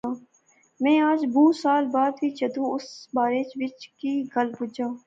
میں 0.83 0.97
اج 1.09 1.25
بہوں 1.33 1.51
سال 1.61 1.83
بعد 1.93 2.11
وی 2.21 2.29
جدوں 2.39 2.69
اس 2.75 2.85
بارے 3.15 3.41
وچ 3.61 3.87
کی 3.99 4.13
گل 4.35 4.49
بجاں 4.59 4.91